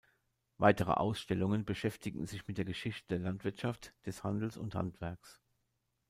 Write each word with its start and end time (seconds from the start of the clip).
Weitere 0.57 0.93
Ausstellungen 0.93 1.63
beschäftigen 1.63 2.25
sich 2.25 2.47
mit 2.47 2.57
der 2.57 2.65
Geschichte 2.65 3.05
der 3.11 3.19
Landwirtschaft, 3.19 3.93
des 4.07 4.23
Handels 4.23 4.57
und 4.57 4.73
Handwerks. 4.73 5.39